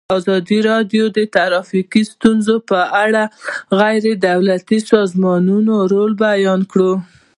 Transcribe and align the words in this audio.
ازادي 0.17 0.59
راډیو 0.69 1.03
د 1.17 1.19
ټرافیکي 1.35 2.01
ستونزې 2.13 2.57
په 2.69 2.79
اړه 3.03 3.23
د 3.29 3.31
غیر 3.79 4.03
دولتي 4.27 4.79
سازمانونو 4.91 5.73
رول 5.93 6.11
بیان 6.25 6.61
کړی. 6.71 6.91